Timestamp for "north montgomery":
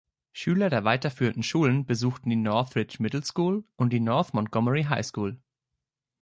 3.99-4.85